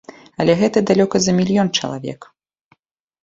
Але 0.43 0.53
гэта 0.61 0.81
далёка 0.91 1.21
за 1.25 1.35
мільён 1.39 1.69
чалавек. 1.81 2.27